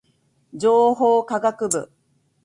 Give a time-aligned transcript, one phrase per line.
[0.03, 0.09] 情報科学
[1.67, 1.91] 部